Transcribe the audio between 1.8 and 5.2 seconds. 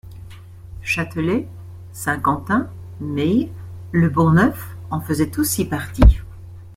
Saint-Quentin, Mée, le Bourgneuf, en